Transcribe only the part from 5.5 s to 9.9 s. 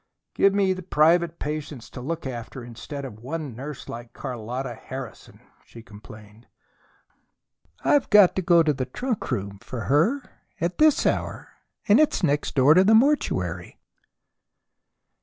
she complained. "I've got to go to the trunk room for